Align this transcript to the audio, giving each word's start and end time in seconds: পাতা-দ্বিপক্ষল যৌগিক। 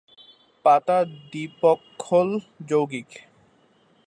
পাতা-দ্বিপক্ষল 0.65 2.29
যৌগিক। 2.69 3.09